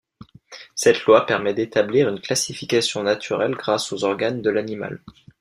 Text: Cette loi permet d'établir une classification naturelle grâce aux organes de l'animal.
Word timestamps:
Cette 0.73 1.05
loi 1.05 1.27
permet 1.27 1.53
d'établir 1.53 2.09
une 2.09 2.19
classification 2.19 3.03
naturelle 3.03 3.53
grâce 3.53 3.93
aux 3.93 4.03
organes 4.03 4.41
de 4.41 4.49
l'animal. 4.49 4.99